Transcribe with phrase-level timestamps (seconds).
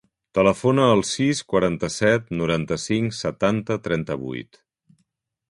[0.35, 4.61] Telefona al sis, quaranta-set, noranta-cinc, setanta, trenta-vuit.